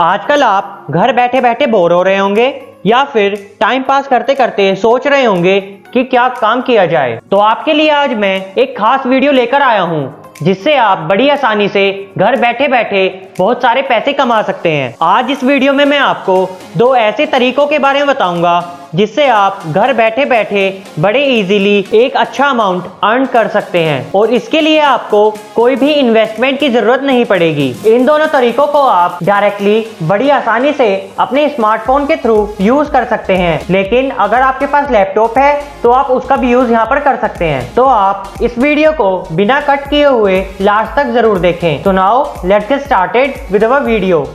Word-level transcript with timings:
आजकल 0.00 0.42
आप 0.42 0.86
घर 0.90 1.12
बैठे 1.12 1.40
बैठे 1.40 1.66
बोर 1.66 1.92
हो 1.92 2.02
रहे 2.02 2.16
होंगे 2.16 2.46
या 2.86 3.02
फिर 3.04 3.34
टाइम 3.60 3.82
पास 3.82 4.06
करते 4.08 4.34
करते 4.34 4.74
सोच 4.76 5.06
रहे 5.06 5.24
होंगे 5.24 5.60
कि 5.92 6.04
क्या 6.04 6.26
काम 6.30 6.62
किया 6.62 6.86
जाए। 6.86 7.18
तो 7.30 7.36
आपके 7.38 7.72
लिए 7.72 7.90
आज 7.90 8.14
मैं 8.14 8.54
एक 8.54 8.76
खास 8.78 9.06
वीडियो 9.06 9.32
लेकर 9.32 9.62
आया 9.62 9.82
हूँ, 9.82 10.32
जिससे 10.42 10.76
आप 10.76 10.98
बड़ी 11.10 11.28
आसानी 11.28 11.68
से 11.68 12.12
घर 12.18 12.40
बैठे 12.40 12.68
बैठे 12.68 13.06
बहुत 13.38 13.62
सारे 13.62 13.82
पैसे 13.82 14.12
कमा 14.12 14.40
सकते 14.42 14.72
हैं। 14.72 14.94
आज 15.02 15.30
इस 15.30 15.44
वीडियो 15.44 15.72
में 15.72 15.84
मैं 15.84 15.98
आपको 15.98 16.44
दो 16.76 16.94
ऐसे 16.96 17.26
तरीकों 17.28 17.66
के 17.66 17.78
बारे 17.78 17.98
में 17.98 18.08
बताऊँगा 18.08 18.58
जिससे 18.94 19.26
आप 19.28 19.62
घर 19.66 19.92
बैठे 19.94 20.24
बैठे 20.24 20.62
बड़े 20.98 21.24
इजीली 21.28 21.84
एक 21.94 22.16
अच्छा 22.16 22.46
अमाउंट 22.46 22.84
अर्न 23.04 23.26
कर 23.26 23.48
सकते 23.48 23.78
हैं। 23.78 24.10
और 24.12 24.30
इसके 24.34 24.60
लिए 24.60 24.80
आपको 24.80 25.30
कोई 25.54 25.76
भी 25.76 25.92
इन्वेस्टमेंट 25.92 26.58
की 26.60 26.68
ज़रूरत 26.68 27.02
नहीं 27.02 27.24
पड़ेगी। 27.24 27.68
इन 27.86 28.06
दोनों 28.06 28.26
तरीकों 28.28 28.66
को 28.66 28.78
आप 28.80 29.18
डायरेक्टली 29.22 29.84
बड़ी 30.02 30.30
आसानी 30.30 30.72
से 30.72 30.88
अपने 31.20 31.48
स्मार्टफ़ोन 31.48 32.06
के 32.06 32.16
थ्रू 32.16 32.48
यूज़ 32.60 32.90
कर 32.90 33.04
सकते 33.06 33.36
हैं। 33.36 33.60
लेकिन 33.70 34.10
अगर 34.10 34.42
आपके 34.42 34.66
पास 34.66 34.90
लैपटॉप 34.90 35.38
है 35.38 35.52
तो 35.82 35.90
आप 35.90 36.10
उसका 36.10 36.36
भी 36.36 36.50
यूज़ 36.52 36.70
यहाँ 36.72 36.86
पर 36.86 37.00
कर 37.00 37.16
सकते 37.18 37.44
हैं। 37.44 37.72
तो 37.74 37.84
आप 37.84 38.32
इस 38.42 38.58
वीडियो 38.58 38.92
को 38.92 39.10
बिना 39.32 39.60
कट 39.60 39.88
किए 39.90 40.04
हुए 40.06 40.44
लास्ट 40.60 40.96
तक 40.96 41.12
ज़रूर 41.12 41.38
देखें। 41.40 41.82
तो 41.82 41.92
now 41.92 42.24
let's 42.46 42.84
started 42.84 43.34
with 43.52 43.64
our 43.64 43.82
video 43.82 44.26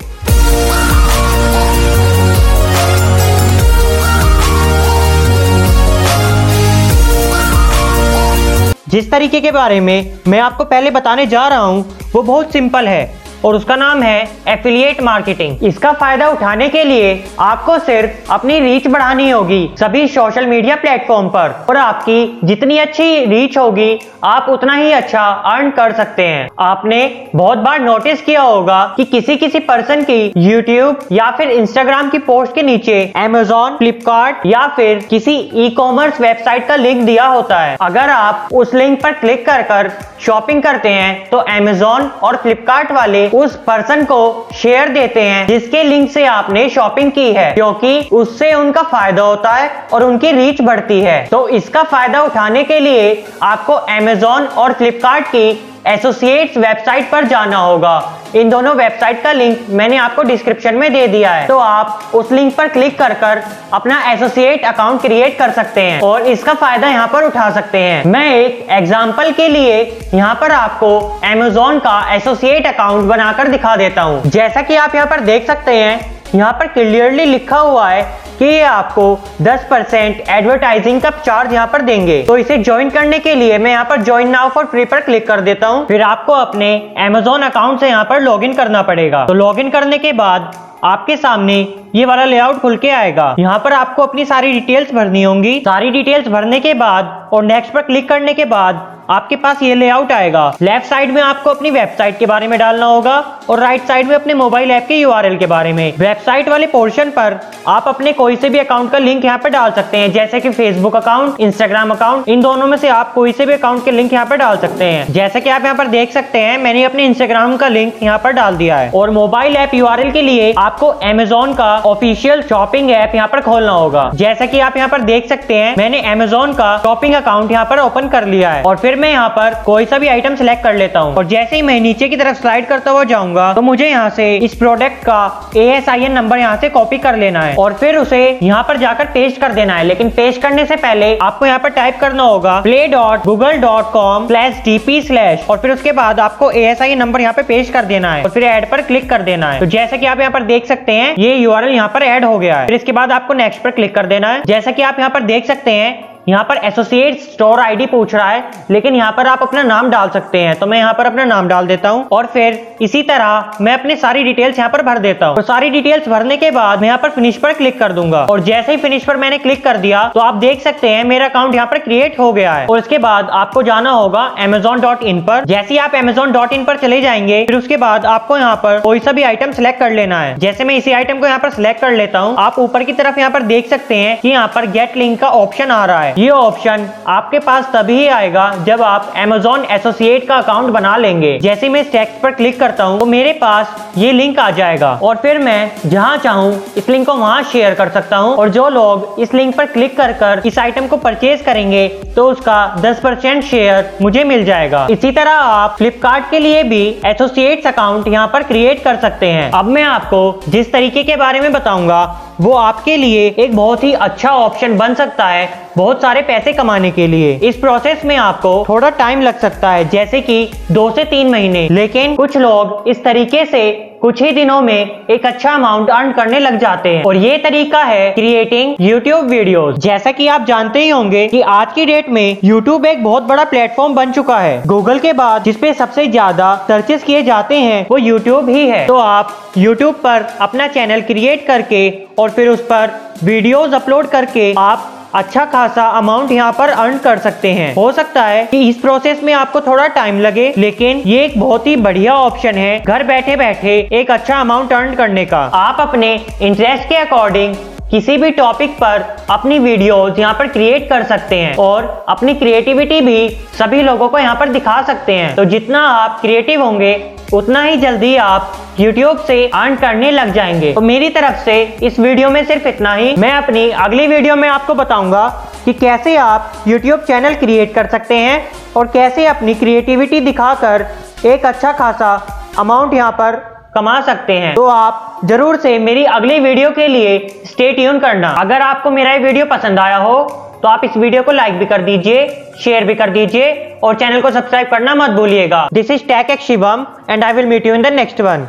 जिस 8.95 9.09
तरीके 9.11 9.39
के 9.41 9.51
बारे 9.51 9.79
में 9.79 10.19
मैं 10.27 10.39
आपको 10.39 10.63
पहले 10.65 10.91
बताने 10.91 11.25
जा 11.27 11.47
रहा 11.47 11.59
हूँ, 11.59 11.83
वो 12.13 12.21
बहुत 12.23 12.51
सिंपल 12.51 12.87
है। 12.87 13.24
और 13.43 13.55
उसका 13.55 13.75
नाम 13.75 14.01
है 14.03 14.27
एफिलिएट 14.47 15.01
मार्केटिंग 15.03 15.63
इसका 15.63 15.91
फ़ायदा 15.93 16.29
उठाने 16.29 16.69
के 16.69 16.83
लिए 16.83 17.13
आपको 17.39 17.77
सिर्फ़ 17.81 18.31
अपनी 18.33 18.59
रीच 18.59 18.87
बढ़ानी 18.87 19.29
होगी 19.29 19.69
सभी 19.79 20.07
सोशल 20.07 20.45
मीडिया 20.45 20.75
प्लेटफॉर्म 20.75 21.27
पर 21.29 21.65
और 21.69 21.77
आपकी 21.77 22.39
जितनी 22.43 22.77
अच्छी 22.77 23.25
रीच 23.25 23.57
होगी, 23.57 23.99
आप 24.23 24.45
उतना 24.49 24.75
ही 24.75 24.91
अच्छा 24.91 25.21
अर्न 25.45 25.69
कर 25.71 25.91
सकते 25.93 26.23
हैं। 26.23 26.47
आपने 26.59 27.29
बहुत 27.35 27.57
बार 27.57 27.79
नोटिस 27.81 28.21
किया 28.21 28.41
होगा 28.41 28.83
कि 28.97 29.03
किसी 29.05 29.35
किसी 29.35 29.59
पर्सन 29.61 30.03
की 30.03 30.31
यूट्यूब 30.37 31.07
या 31.11 31.29
फिर 31.31 31.51
इंस्टाग्राम 31.51 32.09
की 32.09 32.17
पोस्ट 32.19 32.55
के 32.55 32.61
नीचे 32.63 33.03
अमेजोन 33.15 33.75
फ्लिपकार्ट 33.77 34.45
या 34.45 34.65
फिर 34.75 35.05
किसी 35.09 35.35
ई 35.55 35.69
कॉमर्स 35.77 36.21
वेबसाइट 36.21 36.67
का 36.67 36.75
लिंक 36.75 37.03
दिया 37.05 37.25
होता 37.27 37.59
है। 37.59 37.77
अगर 37.81 38.09
आप 38.09 38.49
उस 38.53 38.73
लिंक 38.73 39.01
पर 39.03 39.13
क्लिक 39.13 39.45
कर 39.45 39.61
कर 39.63 39.91
शॉपिंग 40.21 40.61
करते 40.63 40.89
हैं 40.89 41.29
तो 41.29 41.37
अमेजोन 41.37 42.09
और 42.23 42.35
फ्लिपकार्ट 42.35 42.91
वाले 42.91 43.27
उस 43.35 43.55
पर्सन 43.63 44.03
को 44.05 44.47
शेयर 44.55 44.89
देते 44.89 45.21
हैं, 45.21 45.45
जिसके 45.47 45.83
लिंक 45.83 46.09
से 46.11 46.25
आपने 46.25 46.67
शॉपिंग 46.69 47.11
की 47.11 47.31
है, 47.33 47.51
क्योंकि 47.53 48.09
उससे 48.13 48.53
उनका 48.53 48.83
फ़ायदा 48.83 49.23
होता 49.23 49.51
है 49.51 49.69
और 49.93 50.03
उनकी 50.03 50.31
रीच 50.31 50.61
बढ़ती 50.61 50.99
है। 51.01 51.25
तो 51.27 51.47
इसका 51.49 51.83
फ़ायदा 51.83 52.21
उठाने 52.21 52.63
के 52.63 52.79
लिए 52.79 53.23
आपको 53.43 53.79
एमेजोन 53.91 54.45
और 54.45 54.73
फ्लिपकार्ट 54.73 55.27
की 55.27 55.49
एसोसिएट्स 55.87 56.57
वेबसाइट 56.57 57.09
पर 57.11 57.25
जाना 57.27 57.57
होगा। 57.57 58.14
इन 58.35 58.49
दोनों 58.49 58.73
वेबसाइट 58.75 59.21
का 59.23 59.31
लिंक 59.31 59.59
मैंने 59.71 59.97
आपको 59.97 60.23
डिस्क्रिप्शन 60.23 60.75
में 60.75 60.91
दे 60.93 61.05
दिया 61.07 61.31
है। 61.31 61.47
तो 61.47 61.57
आप 61.59 62.11
उस 62.15 62.31
लिंक 62.31 62.55
पर 62.55 62.67
क्लिक 62.67 62.97
कर 62.99 63.13
कर 63.15 63.41
अपना 63.73 64.01
एसोसिएट 64.11 64.65
अकाउंट 64.65 65.01
क्रिएट 65.01 65.37
कर 65.39 65.51
सकते 65.51 65.81
हैं 65.81 65.99
और 66.01 66.27
इसका 66.27 66.53
फ़ायदा 66.55 66.89
यहाँ 66.89 67.07
पर 67.07 67.23
उठा 67.23 67.49
सकते 67.51 67.77
हैं। 67.77 68.03
मैं 68.07 68.25
एक 68.35 68.65
एग्ज़ाम्पल 68.71 69.31
के 69.31 69.47
लिए 69.49 69.81
यहाँ 70.13 70.33
पर 70.41 70.51
आपको 70.53 71.21
एमेजोन 71.25 71.79
का 71.79 71.99
एसोसिएट 72.15 72.67
अकाउंट 72.67 73.09
बनाकर 73.09 73.47
दिखा 73.47 73.75
देता 73.75 74.01
हूँ। 74.01 74.21
जैसा 74.27 74.61
की 74.61 74.75
आप 74.77 74.95
यहाँ 74.95 75.07
पर 75.07 75.19
देख 75.21 75.47
सकते 75.47 75.71
हैं, 75.73 75.99
यहाँ 76.35 76.51
पर 76.53 76.67
क्लियरली 76.69 77.25
लिखा 77.25 77.57
हुआ 77.57 77.89
है 77.89 78.03
कि 78.39 78.45
ये 78.45 78.61
आपको 78.63 79.03
10 79.41 79.63
परसेंट 79.69 80.23
एडवर्टाइजिंग 80.29 81.01
का 81.01 81.09
चार्ज 81.11 81.53
यहाँ 81.53 81.67
पर 81.67 81.81
देंगे। 81.81 82.21
तो 82.23 82.37
इसे 82.37 82.57
ज्वाइन 82.59 82.89
करने 82.89 83.19
के 83.19 83.35
लिए 83.35 83.57
मैं 83.57 83.71
यहाँ 83.71 83.85
पर 83.85 84.01
ज्वाइन 84.01 84.29
नाउ 84.29 84.49
फॉर 84.49 84.65
फ्री 84.65 84.85
पर 84.85 85.01
क्लिक 85.01 85.27
कर 85.27 85.41
देता 85.41 85.67
हूँ। 85.67 85.85
फिर 85.87 86.01
आपको 86.03 86.33
अपने 86.33 86.69
Amazon 87.01 87.43
अकाउंट 87.43 87.79
से 87.79 87.89
यहाँ 87.89 88.03
पर 88.05 88.21
लॉगिन 88.21 88.53
करना 88.53 88.81
पड़ेगा। 88.83 89.25
तो 89.25 89.33
लॉगिन 89.33 89.69
करने 89.69 89.97
के 89.97 90.13
बाद 90.13 90.53
आपके 90.83 91.15
सामने 91.17 91.55
ये 91.95 92.05
वाला 92.05 92.25
लेआउट 92.25 92.59
खुल 92.61 92.75
के 92.77 92.89
आएगा। 92.89 93.35
यहाँ 93.39 93.59
पर 93.59 93.73
आपको 93.73 94.03
अपनी 94.03 94.25
सारी 94.25 94.51
डिटेल्स 94.51 94.93
भरनी 94.93 95.21
होंगी। 95.23 95.59
सारी 95.59 95.89
डिटेल्स 95.91 96.27
भरने 96.27 96.59
के 96.59 96.73
बाद 96.73 97.29
और 97.33 97.43
नेक्स्ट 97.43 97.73
पर 97.73 97.81
क्लिक 97.81 98.07
करने 98.09 98.33
के 98.33 98.45
बाद 98.45 98.83
आपके 99.09 99.35
पास 99.35 99.61
ये 99.61 99.73
लेआउट 99.75 100.11
आएगा। 100.11 100.43
लेफ़्ट 100.61 100.85
साइड 100.87 101.11
में 101.11 101.21
आपको 101.21 101.49
अपनी 101.49 101.71
वेबसाइट 101.71 102.17
के 102.19 102.25
बारे 102.25 102.47
में 102.47 102.57
डालना 102.59 102.85
होगा 102.85 103.17
और 103.49 103.59
राइट 103.59 103.81
साइड 103.81 104.07
में 104.07 104.15
अपने 104.15 104.33
मोबाइल 104.33 104.71
ऐप 104.71 104.85
के 104.87 104.95
यूआरएल 104.95 105.37
के 105.37 105.45
बारे 105.45 105.73
में। 105.73 105.97
वेबसाइट 105.97 106.47
वाले 106.49 106.67
पोर्शन 106.67 107.09
पर 107.09 107.39
आप 107.67 107.87
अपने 107.87 108.13
कोई 108.13 108.35
से 108.35 108.49
भी 108.49 108.59
अकाउंट 108.59 108.91
का 108.91 108.97
लिंक 108.97 109.25
यहाँ 109.25 109.37
पे 109.37 109.49
डाल 109.49 109.71
सकते 109.71 109.97
हैं, 109.97 110.11
जैसे 110.11 110.39
कि 110.39 110.49
फेसबुक 110.51 110.95
अकाउंट 110.95 111.39
इंस्टाग्राम 111.39 111.91
अकाउंट 111.91 112.29
इन 112.29 112.41
दोनों 112.41 112.67
में 112.67 112.77
से 112.77 112.87
आप 112.87 113.13
कोई 113.13 113.31
से 113.31 113.45
भी 113.45 113.53
अकाउंट 113.53 113.85
के 113.85 113.91
लिंक 113.91 114.13
यहाँ 114.13 114.25
पे 114.25 114.37
डाल 114.37 114.57
सकते 114.57 114.85
हैं। 114.85 115.05
जैसे 115.13 115.41
कि 115.41 115.49
आप 115.49 115.63
यहाँ 115.63 115.75
पर 115.75 115.87
देख 115.87 116.11
सकते 116.11 116.39
हैं, 116.39 116.57
मैंने 116.57 116.83
अपने 116.83 117.05
इंस्टाग्राम 117.05 117.55
का 117.57 117.67
लिंक 117.67 118.03
यहाँ 118.03 118.17
पर 118.17 118.31
डाल 118.31 118.57
दिया 118.57 118.77
है। 118.77 118.89
और 118.91 119.09
मोबाइल 119.11 119.55
ऐप 119.55 119.73
यूआरएल 119.73 120.11
के 120.11 120.21
लिए 120.21 120.53
आपको 120.57 120.93
एमेजोन 121.03 121.53
का 121.53 121.75
ऑफिशियल 121.85 122.41
शॉपिंग 122.43 122.91
ऐप 122.93 123.15
यहाँ 123.15 123.27
पर 123.27 123.41
खोलना 123.41 123.71
होगा। 123.73 124.09
जैसा 124.15 124.45
की 124.45 124.59
आप 124.61 124.77
यहाँ 124.77 124.89
पर 124.89 125.01
देख 125.03 125.29
सकते 125.29 125.55
हैं, 125.55 125.75
मैंने 125.77 126.01
एमेजोन 126.07 126.53
का 126.53 126.77
शॉपिंग 126.83 127.13
अकाउंट 127.15 127.51
यहाँ 127.51 127.65
पर 127.65 127.79
ओपन 127.79 128.07
कर 128.09 128.25
लिया 128.25 128.51
है। 128.51 128.63
और 128.63 128.77
फिर 128.77 128.93
फिर 128.95 129.01
मैं 129.01 129.09
यहाँ 129.11 129.29
पर 129.29 129.53
कोई 129.63 129.85
सा 129.85 129.97
भी 129.99 130.07
आइटम 130.07 130.35
सिलेक्ट 130.35 130.63
कर 130.63 130.73
लेता 130.73 130.99
हूँ। 130.99 131.15
और 131.15 131.25
जैसे 131.27 131.55
ही 131.55 131.61
मैं 131.61 131.79
नीचे 131.81 132.07
की 132.09 132.15
तरफ़ 132.17 132.35
स्लाइड 132.35 132.67
करता 132.67 132.91
हुआ 132.91 133.03
जाऊँगा 133.03 133.51
तो 133.53 133.61
मुझे 133.61 133.87
यहाँ 133.89 134.09
से 134.09 134.27
इस 134.37 134.53
प्रोडक्ट 134.55 135.03
का 135.03 135.51
A 135.57 135.65
S 135.69 135.89
I 135.89 136.03
N 136.03 136.11
number 136.11 136.37
यहाँ 136.39 136.57
से 136.57 136.69
कॉपी 136.69 136.97
कर 136.97 137.17
लेना 137.17 137.41
है। 137.41 137.55
और 137.55 137.73
फिर 137.73 137.97
उसे 137.97 138.19
यहाँ 138.33 138.61
पर 138.63 138.77
जाकर 138.77 139.05
पेस्ट 139.13 139.41
कर 139.41 139.53
देना 139.53 139.75
है। 139.75 139.83
लेकिन 139.85 140.09
पेस्ट 140.11 140.41
करने 140.41 140.65
से 140.65 140.75
पहले 140.77 141.17
आपको 141.17 141.45
यहाँ 141.45 141.59
पर 141.59 141.69
टाइप 141.71 141.97
करना 142.01 142.23
होगा 142.23 142.59
play 142.61 142.87
dot 142.87 143.25
Google 143.25 143.59
dot 143.61 143.91
com 143.93 144.27
slash 144.27 144.61
TP 144.65 145.01
slash 145.01 145.45
और 145.49 145.57
फिर 145.57 145.71
उसके 145.71 145.91
बाद 145.93 146.19
आपको 146.19 146.51
A 146.51 146.65
S 146.65 146.81
I 146.81 146.91
N 146.91 146.99
number 146.99 147.21
यहाँ 147.21 147.33
पे 147.33 147.43
पेस्ट 147.43 147.73
कर 147.73 147.85
देना 147.85 148.13
है। 148.13 148.23
और 148.23 148.29
फिर 148.29 148.43
एड 148.45 148.69
पर 148.71 148.81
क्लिक 148.83 149.09
कर 149.09 149.21
देना 149.23 149.51
है। 149.51 149.59
तो 149.59 149.65
जैसे 149.67 149.97
कि 149.97 150.05
आप 150.05 150.19
यहाँ 150.19 150.31
पर 150.31 150.43
देख 150.45 150.67
सकते 150.67 150.91
हैं, 150.93 151.15
ये 151.17 151.35
यू 151.35 151.51
आर 151.51 151.63
एल 151.63 151.75
यहाँ 151.75 151.89
पर 151.89 152.03
एड 152.05 152.25
हो 152.25 152.37
गया 152.39 152.57
है। 152.57 152.65
फिर 152.65 152.75
इसके 152.75 152.91
बाद 152.93 153.11
आपको 153.11 153.33
नेक्स्ट 153.35 153.63
पर 153.63 153.71
क्लिक 153.73 153.95
कर 153.95 154.05
देना 154.07 154.33
है। 154.33 154.43
जैसा 154.45 154.71
कि 154.71 154.81
आप 154.83 154.99
यहाँ 154.99 155.11
पर 155.11 155.23
देख 155.25 155.45
सकते 155.45 155.71
हैं 155.73 156.14
यहाँ 156.27 156.43
पर 156.43 156.57
एसोसिएट 156.57 157.19
स्टोर 157.21 157.59
आईडी 157.59 157.85
पूछ 157.85 158.13
रहा 158.15 158.29
है 158.29 158.43
लेकिन 158.69 158.95
यहाँ 158.95 159.11
पर 159.11 159.27
आप 159.27 159.41
अपना 159.41 159.63
नाम 159.63 159.89
डाल 159.89 160.09
सकते 160.09 160.37
हैं 160.37 160.55
तो 160.59 160.65
मैं 160.65 160.77
यहाँ 160.77 160.93
पर 160.93 161.05
अपना 161.05 161.23
नाम 161.25 161.47
डाल 161.47 161.67
देता 161.67 161.89
हूँ 161.89 162.07
और 162.11 162.25
फिर 162.25 162.59
इसी 162.81 163.01
तरह 163.03 163.57
मैं 163.61 163.73
अपनी 163.73 163.95
सारी 163.95 164.23
डिटेल्स 164.23 164.57
यहाँ 164.59 164.69
पर 164.69 164.81
भर 164.81 164.99
देता 164.99 165.25
हूँ 165.25 165.35
तो 165.35 165.41
सारी 165.41 165.69
डिटेल्स 165.69 166.07
भरने 166.09 166.37
के 166.37 166.49
बाद 166.51 166.79
मैं 166.79 166.87
यहाँ 166.87 166.99
पर 166.99 167.09
फिनिश 167.09 167.37
पर 167.37 167.53
क्लिक 167.53 167.77
कर 167.79 167.93
दूँगा 167.93 168.23
और 168.25 168.39
जैसे 168.43 168.71
ही 168.71 168.77
फिनिश 168.77 169.03
पर 169.03 169.17
मैंने 169.17 169.37
क्लिक 169.37 169.63
कर 169.63 169.77
दिया 169.77 170.03
तो 170.13 170.19
आप 170.19 170.35
देख 170.37 170.61
सकते 170.61 170.89
हैं 170.89 171.03
मेरा 171.03 171.25
अकाउंट 171.25 171.55
यहाँ 171.55 171.67
पर 171.67 171.79
क्रिएट 171.79 172.19
हो 172.19 172.31
गया 172.33 172.53
है 172.53 172.65
और 172.67 172.79
इसके 172.79 172.97
बाद 172.97 173.29
आपको 173.33 173.63
जाना 173.63 173.91
होगा 173.91 174.25
एमेजोन 174.39 174.81
डॉट 174.81 175.03
इन 175.03 175.21
पर 175.21 175.45
जैसे 175.45 175.73
ही 175.73 175.77
आप 175.79 175.95
एमेजोन 175.95 176.31
डॉट 176.31 176.53
इन 176.53 176.65
पर 176.65 176.77
चले 176.77 177.01
जाएँगे 177.01 177.43
फिर 177.45 177.55
उसके 177.57 177.77
बाद 177.77 178.05
आपको 178.07 178.37
यहाँ 178.37 178.55
पर 178.63 178.79
कोई 178.79 178.99
सा 178.99 179.11
भी 179.11 179.23
आइटम 179.25 179.51
सिलेक्ट 179.51 179.79
कर 179.79 179.91
लेना 179.91 180.21
है 180.21 180.35
जैसे 180.39 180.63
मैं 180.63 180.77
इसी 180.77 180.91
आइटम 180.93 181.19
को 181.19 181.27
यहाँ 181.27 181.39
पर 181.39 181.49
सिलेक्ट 181.51 181.81
कर 181.81 181.91
लेता 181.93 182.19
हूँ 182.19 182.35
आप 182.39 182.59
ऊपर 182.59 182.83
की 182.83 182.93
तरफ़ 182.95 183.19
यहाँ 183.19 183.31
पर 183.31 183.43
देख 183.45 183.69
सकते 183.69 183.95
हैं 183.95 184.19
कि 184.21 184.29
यहाँ 184.29 184.51
पर 184.55 184.71
गेट 184.71 184.97
लिंक 184.97 185.19
का 185.19 185.29
ऑप्शन 185.35 185.71
आ 185.71 185.83
रहा 185.85 186.01
है 186.01 186.13
ये 186.17 186.29
ऑप्शन 186.29 186.87
आपके 187.07 187.39
पास 187.39 187.65
तभी 187.73 188.05
आएगा 188.07 188.43
जब 188.65 188.81
आप 188.81 189.13
Amazon 189.15 189.63
एसोसिएट 189.71 190.27
का 190.27 190.35
अकाउंट 190.35 190.69
बना 190.73 190.95
लेंगे। 190.97 191.37
जैसे 191.39 191.69
मैं 191.69 191.81
इस 191.81 191.91
टेक्स्ट 191.91 192.21
पर 192.21 192.31
क्लिक 192.33 192.59
करता 192.59 192.83
हूँ 192.83 192.99
तो 192.99 193.05
मेरे 193.05 193.33
पास 193.33 193.75
ये 193.97 194.11
लिंक 194.11 194.39
आ 194.39 194.49
जाएगा। 194.51 194.91
और 195.03 195.15
फिर 195.15 195.39
मैं 195.39 195.71
जहाँ 195.85 196.17
चाहूँ, 196.17 196.53
इस 196.77 196.89
लिंक 196.89 197.05
को 197.05 197.13
वहाँ 197.13 197.41
शेयर 197.43 197.73
कर 197.73 197.89
सकता 197.89 198.17
हूँ। 198.17 198.35
और 198.35 198.49
जो 198.49 198.67
लोग 198.69 199.19
इस 199.21 199.33
लिंक 199.33 199.55
पर 199.57 199.65
क्लिक 199.65 199.97
कर 199.97 200.13
कर 200.13 200.41
इस 200.45 200.59
आइटम 200.59 200.87
को 200.87 200.97
परचेज 200.97 201.41
करेंगे 201.41 201.87
तो 202.15 202.29
उसका 202.31 202.59
10% 202.81 203.41
शेयर 203.43 203.97
मुझे 204.01 204.23
मिल 204.23 204.45
जाएगा। 204.45 204.87
इसी 204.91 205.11
तरह 205.11 205.31
आप 205.31 205.75
फ्लिपकार्ट 205.77 206.29
के 206.31 206.39
लिए 206.39 206.63
भी 206.65 206.83
एसोसिएट्स 207.05 207.67
अकाउंट 207.67 208.07
यहाँ 208.07 208.27
पर 208.27 208.43
क्रिएट 208.43 208.83
कर 208.83 208.95
सकते 208.99 209.29
हैं। 209.29 209.51
अब 209.51 209.65
मैं 209.67 209.83
आपको 209.83 210.41
जिस 210.49 210.71
तरीके 210.73 211.03
के 211.03 211.15
बारे 211.15 211.39
में 211.39 211.51
बताऊँगा 211.53 212.03
वो 212.41 212.53
आपके 212.53 212.97
लिए 212.97 213.27
एक 213.39 213.55
बहुत 213.55 213.83
ही 213.83 213.93
अच्छा 213.93 214.29
ऑप्शन 214.29 214.77
बन 214.77 214.93
सकता 214.93 215.27
है 215.27 215.49
बहुत 215.77 216.01
सारे 216.01 216.21
पैसे 216.21 216.53
कमाने 216.53 216.91
के 216.91 217.07
लिए। 217.07 217.33
इस 217.43 217.57
प्रोसेस 217.57 218.05
में 218.05 218.15
आपको 218.15 218.65
थोड़ा 218.69 218.89
टाइम 218.89 219.21
लग 219.21 219.39
सकता 219.39 219.71
है, 219.71 219.89
जैसे 219.89 220.21
कि 220.21 220.49
दो 220.71 220.89
से 220.91 221.03
तीन 221.03 221.29
महीने। 221.29 221.67
लेकिन 221.71 222.15
कुछ 222.15 222.37
लोग 222.37 222.87
इस 222.87 223.03
तरीके 223.03 223.45
से 223.45 223.84
कुछ 224.01 224.21
ही 224.21 224.31
दिनों 224.31 224.59
में 224.61 225.07
एक 225.09 225.25
अच्छा 225.25 225.51
अमाउंट 225.51 225.89
अर्न 225.89 226.11
करने 226.11 226.39
लग 226.39 226.57
जाते 226.59 226.89
हैं। 226.89 227.03
और 227.03 227.17
ये 227.17 227.37
तरीका 227.37 227.81
है 227.83 228.09
क्रिएटिंग 228.11 228.75
यूट्यूब 228.81 229.25
वीडियोस 229.27 229.77
जैसा 229.79 230.11
कि 230.11 230.27
आप 230.27 230.45
जानते 230.45 230.79
ही 230.79 230.89
होंगे 230.89 231.27
कि 231.27 231.41
आज 231.41 231.73
की 231.73 231.85
डेट 231.85 232.09
में 232.09 232.37
यूट्यूब 232.43 232.85
एक 232.85 233.03
बहुत 233.03 233.23
बड़ा 233.23 233.43
प्लेटफॉर्म 233.45 233.95
बन 233.95 234.11
चुका 234.11 234.39
है। 234.39 234.61
गूगल 234.67 234.99
के 234.99 235.13
बाद 235.13 235.43
जिसपे 235.43 235.73
सबसे 235.73 236.07
ज़्यादा 236.07 236.55
सर्चेस 236.67 237.03
किए 237.03 237.23
जाते 237.23 237.55
हैं, 237.57 237.85
वो 237.91 237.97
यूट्यूब 237.97 238.49
ही 238.49 238.67
है। 238.67 238.85
तो 238.87 238.97
आप 238.97 239.35
यूट्यूब 239.57 239.95
पर 239.95 240.25
अपना 240.41 240.67
चैनल 240.69 241.01
क्रिएट 241.03 241.45
करके 241.47 241.89
और 242.19 242.29
फिर 242.29 242.49
उस 242.49 242.61
पर 242.63 242.99
वीडियोस 243.23 243.73
अपलोड 243.73 244.07
करके 244.07 244.53
आप 244.59 244.91
अच्छा 245.15 245.43
खासा 245.45 245.83
अमाउंट 245.97 246.31
यहाँ 246.31 246.51
पर 246.53 246.69
अर्न 246.69 246.97
कर 246.97 247.17
सकते 247.17 247.51
हैं। 247.53 247.73
हो 247.75 247.91
सकता 247.91 248.23
है 248.23 248.45
कि 248.45 248.57
इस 248.69 248.77
प्रोसेस 248.77 249.21
में 249.23 249.31
आपको 249.33 249.61
थोड़ा 249.61 249.85
टाइम 249.89 250.19
लगे, 250.19 250.53
लेकिन 250.57 251.01
ये 251.05 251.23
एक 251.25 251.39
बहुत 251.39 251.67
ही 251.67 251.75
बढ़िया 251.77 252.15
ऑप्शन 252.15 252.55
है 252.55 252.79
घर 252.79 253.03
बैठे 253.03 253.35
बैठे 253.35 253.77
एक 253.91 254.11
अच्छा 254.11 254.39
अमाउंट 254.39 254.73
अर्न 254.73 254.93
करने 254.95 255.25
का। 255.25 255.39
आप 255.55 255.77
अपने 255.81 256.13
इंटरेस्ट 256.41 256.89
के 256.89 256.95
अकॉर्डिंग 256.97 257.55
किसी 257.91 258.17
भी 258.17 258.31
टॉपिक 258.33 258.71
पर 258.73 259.05
अपनी 259.29 259.59
वीडियोस 259.59 260.19
यहाँ 260.19 260.33
पर 260.33 260.47
क्रिएट 260.47 260.89
कर 260.89 261.03
सकते 261.05 261.35
हैं 261.35 261.55
और 261.57 261.85
अपनी 262.09 262.33
क्रिएटिविटी 262.35 262.99
भी 263.01 263.29
सभी 263.57 263.81
लोगों 263.81 264.09
को 264.09 264.19
यहाँ 264.19 264.35
पर 264.35 264.49
दिखा 264.49 264.81
सकते 264.83 265.13
हैं। 265.13 265.35
तो 265.35 265.45
जितना 265.45 265.87
आप 265.89 266.19
क्रिएटिव 266.21 266.63
होंगे, 266.63 266.93
उतना 267.33 267.63
ही 267.63 267.77
जल्दी 267.77 268.15
आप 268.17 268.53
YouTube 268.79 269.19
से 269.27 269.45
अर्न 269.47 269.75
करने 269.75 270.09
लग 270.11 270.31
जाएँगे। 270.33 270.71
तो 270.73 270.81
मेरी 270.81 271.09
तरफ़ 271.09 271.43
से 271.43 271.61
इस 271.83 271.99
वीडियो 271.99 272.29
में 272.29 272.43
सिर्फ़ 272.45 272.67
इतना 272.67 272.93
ही। 272.93 273.15
मैं 273.17 273.31
अपनी 273.33 273.69
अगली 273.71 274.07
वीडियो 274.07 274.35
में 274.35 274.47
आपको 274.49 274.73
बताऊँगा 274.75 275.27
कि 275.65 275.73
कैसे 275.75 276.15
आप 276.17 276.63
यूट्यूब 276.67 276.99
चैनल 277.01 277.35
क्रिएट 277.35 277.73
कर 277.75 277.87
सकते 277.87 278.17
हैं 278.17 278.45
और 278.77 278.87
कैसे 278.87 279.25
अपनी 279.27 279.53
क्रिएटिविटी 279.55 280.19
दिखाकर 280.21 280.85
एक 281.25 281.45
अच्छा 281.45 281.71
खासा 281.73 282.15
अमाउंट 282.59 282.93
यहाँ 282.93 283.11
पर 283.13 283.35
कमा 283.75 283.99
सकते 284.01 284.33
हैं। 284.33 284.53
तो 284.55 284.65
आप 284.67 285.19
ज़रूर 285.25 285.55
से 285.57 285.77
मेरी 285.79 286.03
अगली 286.05 286.39
वीडियो 286.39 286.69
के 286.71 286.87
लिए 286.87 287.17
स्टे 287.45 287.71
ट्यून 287.73 287.99
करना। 287.99 288.29
अगर 288.39 288.61
आपको 288.61 288.91
मेरा 288.91 289.11
ये 289.11 289.19
वीडियो 289.19 289.45
पसंद 289.45 289.79
आया 289.79 289.97
हो 289.97 290.23
तो 290.55 290.67
आप 290.67 290.81
इस 290.83 290.95
वीडियो 290.97 291.21
को 291.23 291.31
लाइक 291.31 291.53
भी 291.53 291.65
कर 291.65 291.81
दीजिए 291.81 292.27
शेयर 292.59 292.83
भी 292.83 292.93
कर 292.95 293.09
दीजिए 293.09 293.79
और 293.83 293.95
चैनल 293.95 294.21
को 294.21 294.29
सब्सक्राइब 294.31 294.67
करना 294.67 294.93
मत 294.95 295.09
भूलिएगा। 295.11 295.67
This 295.73 295.91
is 295.91 296.03
tech 296.07 296.29
X 296.29 296.45
Shivam 296.45 296.85
and 297.09 297.23
I 297.23 297.33
will 297.33 297.45
meet 297.45 297.65
you 297.65 297.73
in 297.75 297.81
the 297.81 297.87
next 297.93 298.21
one 298.21 298.43